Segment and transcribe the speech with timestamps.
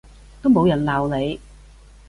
[0.41, 1.39] 都冇人鬧你